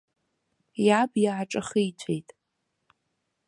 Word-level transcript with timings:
Иаб 0.85 1.11
иааҿахиҵәеит. 1.23 2.29